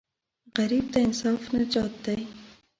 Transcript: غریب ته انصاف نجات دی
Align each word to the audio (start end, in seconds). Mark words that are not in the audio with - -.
غریب 0.57 0.85
ته 0.93 0.99
انصاف 1.07 1.41
نجات 1.55 1.93
دی 2.05 2.17